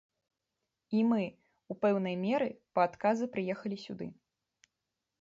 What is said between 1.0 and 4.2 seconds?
мы ў пэўнай меры па адказы прыехалі сюды.